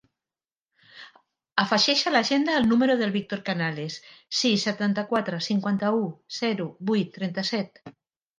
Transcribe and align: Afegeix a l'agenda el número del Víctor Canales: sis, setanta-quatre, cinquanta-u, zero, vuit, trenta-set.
Afegeix 1.63 2.01
a 2.11 2.13
l'agenda 2.15 2.55
el 2.61 2.65
número 2.71 2.95
del 3.01 3.13
Víctor 3.17 3.43
Canales: 3.51 3.99
sis, 4.39 4.65
setanta-quatre, 4.69 5.43
cinquanta-u, 5.51 6.01
zero, 6.41 6.69
vuit, 6.93 7.15
trenta-set. 7.21 7.81